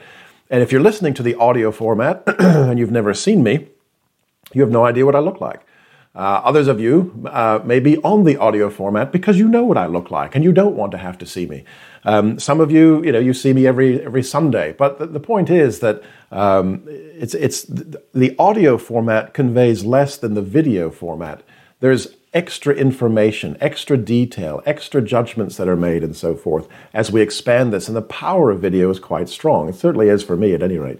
And 0.50 0.64
if 0.64 0.72
you're 0.72 0.82
listening 0.82 1.14
to 1.16 1.24
the 1.24 1.36
audio 1.36 1.72
format 1.72 2.24
and 2.40 2.80
you've 2.80 2.92
never 2.92 3.14
seen 3.14 3.44
me, 3.44 3.68
you 4.54 4.62
have 4.62 4.72
no 4.72 4.86
idea 4.86 5.06
what 5.06 5.16
I 5.16 5.20
look 5.20 5.42
like. 5.42 5.62
Uh, 6.16 6.42
others 6.44 6.68
of 6.68 6.80
you 6.80 7.30
uh, 7.30 7.60
may 7.64 7.80
be 7.80 7.98
on 7.98 8.24
the 8.24 8.38
audio 8.38 8.72
format 8.72 9.12
because 9.12 9.38
you 9.38 9.48
know 9.48 9.64
what 9.64 9.78
I 9.78 9.86
look 9.86 10.10
like 10.10 10.34
and 10.34 10.44
you 10.44 10.52
don't 10.52 10.76
want 10.76 10.92
to 10.94 10.98
have 10.98 11.16
to 11.20 11.28
see 11.28 11.46
me. 11.46 11.64
Um, 12.06 12.40
some 12.40 12.60
of 12.60 12.72
you, 12.72 13.04
you 13.04 13.12
know, 13.12 13.20
you 13.20 13.36
see 13.36 13.54
me 13.54 13.68
every 13.68 14.02
every 14.02 14.24
Sunday. 14.24 14.74
But 14.74 14.98
the, 14.98 15.06
the 15.06 15.20
point 15.20 15.52
is 15.52 15.80
that 15.82 16.02
um, 16.32 16.84
it's 16.88 17.36
it's 17.36 17.66
the 17.66 18.36
audio 18.40 18.80
format 18.80 19.36
conveys 19.36 19.86
less 19.86 20.18
than 20.18 20.34
the 20.34 20.42
video 20.42 20.90
format. 20.90 21.44
There's 21.82 22.17
extra 22.38 22.76
information, 22.76 23.58
extra 23.60 23.98
detail, 23.98 24.62
extra 24.64 25.02
judgments 25.02 25.58
that 25.58 25.68
are 25.68 25.76
made, 25.76 26.04
and 26.04 26.16
so 26.16 26.36
forth 26.36 26.68
as 26.94 27.12
we 27.12 27.20
expand 27.20 27.74
this. 27.74 27.88
And 27.88 27.98
the 27.98 28.04
power 28.04 28.52
of 28.52 28.62
video 28.62 28.92
is 28.92 29.00
quite 29.00 29.28
strong. 29.28 29.68
It 29.68 29.74
certainly 29.74 30.08
is 30.08 30.24
for 30.24 30.38
me, 30.38 30.54
at 30.54 30.62
any 30.62 30.78
rate. 30.78 31.00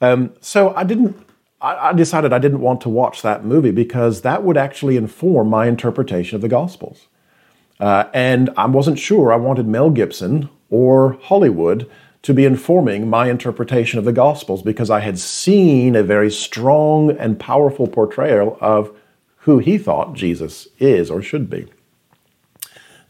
Um, 0.00 0.32
so 0.40 0.72
I 0.76 0.84
didn't. 0.84 1.26
I, 1.62 1.92
decided 1.92 2.32
I 2.32 2.38
didn't 2.38 2.60
want 2.60 2.80
to 2.82 2.88
watch 2.88 3.20
that 3.20 3.44
movie 3.44 3.70
because 3.70 4.22
that 4.22 4.44
would 4.44 4.56
actually 4.56 4.96
inform 4.96 5.50
my 5.50 5.66
interpretation 5.66 6.36
of 6.36 6.40
the 6.40 6.48
Gospels. 6.48 7.08
Uh, 7.78 8.04
and 8.14 8.48
I 8.56 8.64
wasn't 8.64 8.98
sure 8.98 9.30
I 9.30 9.36
wanted 9.36 9.66
Mel 9.66 9.90
Gibson 9.90 10.48
or 10.70 11.18
Hollywood 11.20 11.90
to 12.22 12.32
be 12.32 12.46
informing 12.46 13.10
my 13.10 13.28
interpretation 13.28 13.98
of 13.98 14.06
the 14.06 14.12
Gospels 14.12 14.62
because 14.62 14.88
I 14.88 15.00
had 15.00 15.18
seen 15.18 15.96
a 15.96 16.02
very 16.02 16.30
strong 16.30 17.10
and 17.10 17.38
powerful 17.38 17.86
portrayal 17.86 18.56
of 18.62 18.90
who 19.40 19.58
he 19.58 19.78
thought 19.78 20.14
Jesus 20.14 20.68
is 20.78 21.10
or 21.10 21.22
should 21.22 21.48
be. 21.48 21.66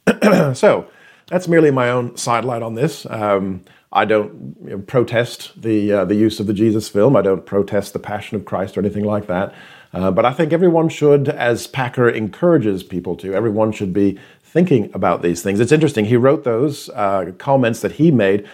so 0.55 0.89
that's 1.27 1.49
merely 1.49 1.71
my 1.71 1.91
own 1.91 2.17
sidelight 2.17 2.63
on 2.63 2.75
this. 2.75 3.07
Um, 3.07 3.65
I 3.93 4.05
don't 4.05 4.57
you 4.65 4.71
know, 4.71 4.79
protest 4.79 5.61
the 5.61 5.93
uh, 5.93 6.05
the 6.05 6.15
use 6.15 6.39
of 6.39 6.47
the 6.47 6.53
Jesus 6.53 6.89
film. 6.89 7.17
I 7.17 7.23
don't 7.23 7.45
protest 7.45 7.93
the 7.93 7.99
Passion 7.99 8.37
of 8.37 8.45
Christ 8.45 8.77
or 8.77 8.81
anything 8.81 9.05
like 9.05 9.27
that. 9.27 9.55
Uh, 9.93 10.11
but 10.13 10.25
I 10.25 10.33
think 10.33 10.53
everyone 10.53 10.89
should, 10.89 11.29
as 11.29 11.67
Packer 11.67 12.09
encourages 12.09 12.85
people 12.85 13.17
to, 13.17 13.35
everyone 13.35 13.73
should 13.73 13.93
be 13.93 14.21
thinking 14.41 14.89
about 14.95 15.23
these 15.23 15.43
things. 15.43 15.59
It's 15.59 15.73
interesting. 15.73 16.05
He 16.05 16.17
wrote 16.17 16.45
those 16.45 16.89
uh, 16.91 17.33
comments 17.39 17.81
that 17.81 17.93
he 17.93 18.13
made 18.13 18.49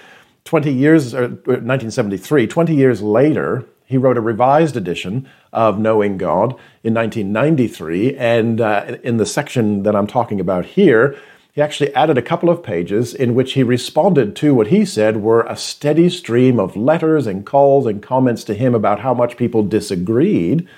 20 0.44 0.72
years, 0.72 1.14
or 1.14 1.28
1973, 1.28 2.46
20 2.46 2.74
years 2.74 3.02
later 3.02 3.66
he 3.86 3.96
wrote 3.96 4.18
a 4.18 4.20
revised 4.20 4.76
edition 4.76 5.28
of 5.52 5.78
Knowing 5.78 6.18
God 6.18 6.50
in 6.82 6.92
1993. 6.92 8.16
And 8.16 8.60
uh, 8.60 8.96
in 9.02 9.16
the 9.16 9.26
section 9.26 9.84
that 9.84 9.96
I'm 9.96 10.06
talking 10.08 10.40
about 10.40 10.66
here, 10.66 11.16
he 11.52 11.62
actually 11.62 11.94
added 11.94 12.18
a 12.18 12.22
couple 12.22 12.50
of 12.50 12.62
pages 12.62 13.14
in 13.14 13.34
which 13.34 13.54
he 13.54 13.62
responded 13.62 14.36
to 14.36 14.54
what 14.54 14.66
he 14.66 14.84
said 14.84 15.22
were 15.22 15.42
a 15.44 15.56
steady 15.56 16.10
stream 16.10 16.60
of 16.60 16.76
letters 16.76 17.26
and 17.26 17.46
calls 17.46 17.86
and 17.86 18.02
comments 18.02 18.44
to 18.44 18.54
him 18.54 18.74
about 18.74 19.00
how 19.00 19.14
much 19.14 19.38
people 19.38 19.62
disagreed 19.62 20.68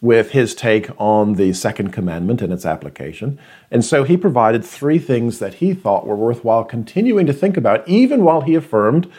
with 0.00 0.32
his 0.32 0.54
take 0.54 0.90
on 0.98 1.34
the 1.34 1.52
second 1.52 1.92
commandment 1.92 2.42
and 2.42 2.52
its 2.52 2.66
application. 2.66 3.38
And 3.70 3.84
so 3.84 4.04
he 4.04 4.16
provided 4.16 4.64
three 4.64 4.98
things 4.98 5.38
that 5.38 5.54
he 5.54 5.72
thought 5.72 6.06
were 6.06 6.16
worthwhile 6.16 6.64
continuing 6.64 7.26
to 7.26 7.32
think 7.32 7.56
about, 7.56 7.86
even 7.88 8.24
while 8.24 8.40
he 8.40 8.54
affirmed 8.54 9.10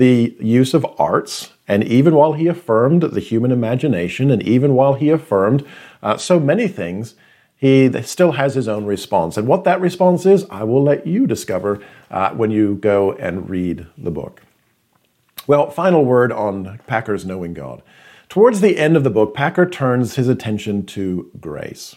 the 0.00 0.34
use 0.40 0.72
of 0.72 0.86
arts 0.98 1.50
and 1.68 1.84
even 1.84 2.14
while 2.14 2.32
he 2.32 2.48
affirmed 2.48 3.02
the 3.02 3.20
human 3.20 3.52
imagination, 3.52 4.30
and 4.30 4.42
even 4.42 4.74
while 4.74 4.94
he 4.94 5.10
affirmed 5.10 5.64
uh, 6.02 6.16
so 6.16 6.40
many 6.40 6.66
things, 6.66 7.14
he 7.54 7.92
still 8.02 8.32
has 8.32 8.54
his 8.54 8.66
own 8.66 8.86
response. 8.86 9.36
And 9.36 9.46
what 9.46 9.64
that 9.64 9.80
response 9.80 10.24
is, 10.24 10.46
I 10.50 10.64
will 10.64 10.82
let 10.82 11.06
you 11.06 11.26
discover 11.26 11.80
uh, 12.10 12.30
when 12.30 12.50
you 12.50 12.76
go 12.76 13.12
and 13.12 13.48
read 13.48 13.86
the 13.98 14.10
book. 14.10 14.42
Well, 15.46 15.70
final 15.70 16.04
word 16.04 16.32
on 16.32 16.80
Packer's 16.86 17.26
Knowing 17.26 17.52
God. 17.52 17.82
Towards 18.30 18.62
the 18.62 18.78
end 18.78 18.96
of 18.96 19.04
the 19.04 19.10
book, 19.10 19.34
Packer 19.34 19.68
turns 19.68 20.16
his 20.16 20.28
attention 20.28 20.86
to 20.86 21.30
grace. 21.38 21.94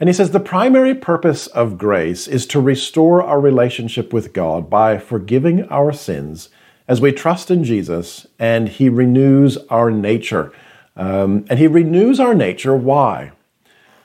And 0.00 0.08
he 0.08 0.12
says 0.14 0.30
the 0.30 0.40
primary 0.40 0.94
purpose 0.94 1.46
of 1.46 1.76
grace 1.76 2.26
is 2.26 2.46
to 2.46 2.60
restore 2.60 3.22
our 3.22 3.38
relationship 3.38 4.12
with 4.12 4.32
God 4.32 4.70
by 4.70 4.96
forgiving 4.96 5.68
our 5.68 5.92
sins 5.92 6.48
as 6.88 7.00
we 7.00 7.12
trust 7.12 7.50
in 7.50 7.62
Jesus 7.62 8.26
and 8.38 8.68
he 8.68 8.88
renews 8.88 9.58
our 9.68 9.90
nature. 9.90 10.52
Um, 10.96 11.44
and 11.48 11.58
he 11.58 11.68
renews 11.68 12.18
our 12.18 12.34
nature. 12.34 12.74
Why? 12.74 13.32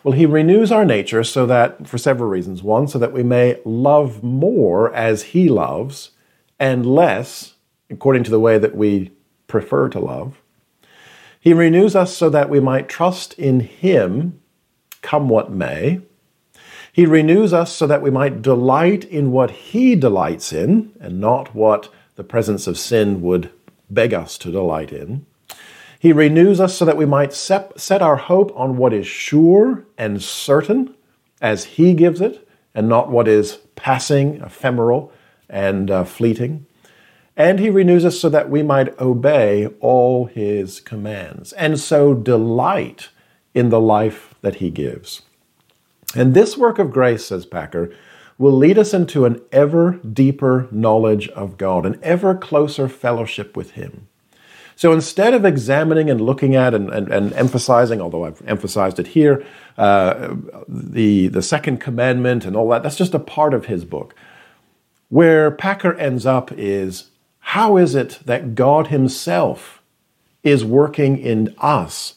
Well, 0.04 0.14
he 0.14 0.26
renews 0.26 0.72
our 0.72 0.86
nature 0.86 1.24
so 1.24 1.46
that, 1.46 1.88
for 1.88 1.98
several 1.98 2.30
reasons. 2.30 2.62
One, 2.62 2.88
so 2.88 3.00
that 3.00 3.14
we 3.14 3.24
may 3.24 3.60
love 3.64 4.22
more 4.22 4.94
as 4.94 5.24
he 5.24 5.48
loves 5.48 6.12
and 6.60 6.86
less 6.86 7.54
according 7.90 8.24
to 8.26 8.32
the 8.32 8.40
way 8.40 8.58
that 8.58 8.76
we 8.76 9.12
prefer 9.48 9.88
to 9.90 10.00
love. 10.00 10.42
He 11.40 11.54
renews 11.54 11.96
us 11.96 12.16
so 12.16 12.30
that 12.30 12.50
we 12.50 12.60
might 12.60 12.90
trust 12.90 13.34
in 13.34 13.62
him, 13.62 14.42
come 15.02 15.30
what 15.30 15.52
may. 15.52 16.02
He 16.92 17.06
renews 17.06 17.54
us 17.54 17.74
so 17.74 17.88
that 17.88 18.02
we 18.02 18.10
might 18.10 18.42
delight 18.42 19.04
in 19.06 19.32
what 19.32 19.52
he 19.52 19.96
delights 19.96 20.54
in 20.54 20.94
and 21.00 21.20
not 21.20 21.56
what 21.56 21.90
the 22.16 22.24
presence 22.24 22.68
of 22.68 22.78
sin 22.78 23.22
would 23.22 23.50
beg 23.90 24.14
us 24.14 24.38
to 24.40 24.52
delight 24.52 24.92
in. 24.92 25.26
He 26.00 26.12
renews 26.12 26.60
us 26.60 26.76
so 26.76 26.84
that 26.84 26.98
we 26.98 27.06
might 27.06 27.34
set, 27.34 28.02
our 28.02 28.18
hope 28.18 28.52
on 28.56 28.76
what 28.76 28.94
is 28.94 29.08
sure 29.08 29.86
and 29.98 30.22
certain 30.22 30.96
as 31.42 31.64
He 31.64 31.94
gives 31.94 32.20
it, 32.20 32.46
and 32.76 32.90
not 32.90 33.10
what 33.10 33.28
is 33.28 33.60
passing, 33.76 34.42
ephemeral, 34.42 35.14
and 35.50 35.90
uh, 35.90 36.04
fleeting. 36.04 36.66
And 37.38 37.60
He 37.60 37.70
renews 37.70 38.04
us 38.04 38.20
so 38.20 38.30
that 38.30 38.50
we 38.50 38.64
might 38.64 39.00
obey 39.00 39.68
all 39.80 40.26
His 40.26 40.82
commands, 40.82 41.54
and 41.54 41.80
so 41.80 42.14
delight 42.14 43.10
in 43.54 43.70
the 43.70 43.80
life 43.80 44.36
that 44.42 44.56
He 44.56 44.70
gives. 44.70 45.22
And 46.16 46.34
this 46.34 46.58
work 46.58 46.80
of 46.80 46.92
grace, 46.92 47.26
says 47.26 47.46
Packer, 47.46 47.96
will 48.38 48.52
lead 48.52 48.78
us 48.78 48.94
into 48.94 49.26
an 49.26 49.42
ever 49.52 50.00
deeper 50.00 50.68
knowledge 50.72 51.28
of 51.30 51.58
God, 51.58 51.86
an 51.86 52.00
ever 52.02 52.36
closer 52.36 52.90
fellowship 52.90 53.56
with 53.56 53.72
Him. 53.72 54.08
So 54.76 54.92
instead 54.92 55.34
of 55.34 55.46
examining 55.46 56.10
and 56.10 56.20
looking 56.20 56.56
at 56.56 56.74
and, 56.74 56.90
and, 56.90 57.08
and 57.10 57.34
emphasizing, 57.34 58.02
although 58.02 58.26
I've 58.26 58.42
emphasized 58.48 59.00
it 59.00 59.08
here, 59.08 59.46
uh, 59.78 60.36
the, 60.68 61.28
the 61.28 61.42
second 61.42 61.80
commandment 61.80 62.46
and 62.46 62.56
all 62.56 62.70
that, 62.70 62.84
that's 62.84 62.96
just 62.96 63.14
a 63.14 63.20
part 63.20 63.54
of 63.54 63.68
his 63.68 63.86
book. 63.86 64.16
Where 65.10 65.52
Packer 65.52 65.94
ends 65.94 66.26
up 66.26 66.52
is 66.54 67.12
how 67.40 67.78
is 67.78 67.94
it 67.94 68.20
that 68.26 68.56
God 68.56 68.88
Himself 68.88 69.82
is 70.44 70.66
working 70.66 71.20
in 71.20 71.54
us 71.60 72.16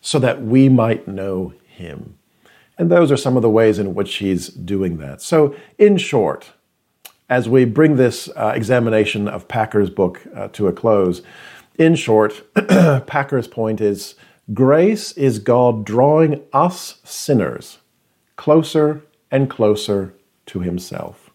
so 0.00 0.18
that 0.18 0.42
we 0.42 0.68
might 0.68 1.06
know 1.06 1.52
Him? 1.66 2.17
And 2.78 2.90
those 2.90 3.10
are 3.10 3.16
some 3.16 3.36
of 3.36 3.42
the 3.42 3.50
ways 3.50 3.78
in 3.78 3.94
which 3.94 4.16
He's 4.16 4.48
doing 4.48 4.98
that. 4.98 5.20
So, 5.20 5.54
in 5.78 5.98
short, 5.98 6.52
as 7.28 7.48
we 7.48 7.64
bring 7.64 7.96
this 7.96 8.28
uh, 8.36 8.52
examination 8.54 9.28
of 9.28 9.48
Packer's 9.48 9.90
book 9.90 10.22
uh, 10.34 10.48
to 10.48 10.68
a 10.68 10.72
close, 10.72 11.22
in 11.78 11.94
short, 11.96 12.42
Packer's 13.06 13.48
point 13.48 13.80
is 13.80 14.14
grace 14.54 15.12
is 15.12 15.38
God 15.38 15.84
drawing 15.84 16.42
us 16.52 17.00
sinners 17.04 17.78
closer 18.36 19.02
and 19.30 19.50
closer 19.50 20.14
to 20.46 20.60
Himself. 20.60 21.28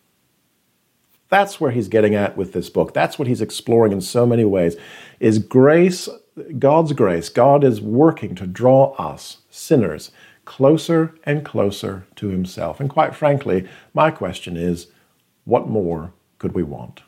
That's 1.33 1.59
where 1.59 1.71
he's 1.71 1.87
getting 1.87 2.13
at 2.13 2.37
with 2.37 2.53
this 2.53 2.69
book. 2.69 2.93
That's 2.93 3.17
what 3.17 3.27
he's 3.27 3.41
exploring 3.41 3.91
in 3.91 4.01
so 4.01 4.27
many 4.27 4.45
ways. 4.45 4.75
Is 5.19 5.39
grace, 5.39 6.07
God's 6.59 6.93
grace, 6.93 7.27
God 7.29 7.63
is 7.63 7.81
working 7.81 8.35
to 8.35 8.45
draw 8.45 8.93
us, 8.97 9.39
sinners, 9.49 10.11
closer 10.45 11.15
and 11.23 11.45
closer 11.45 12.05
to 12.15 12.27
himself. 12.27 12.79
And 12.79 12.89
quite 12.89 13.15
frankly, 13.15 13.67
my 13.93 14.11
question 14.11 14.57
is 14.57 14.87
what 15.45 15.67
more 15.67 16.13
could 16.39 16.53
we 16.53 16.63
want? 16.63 17.03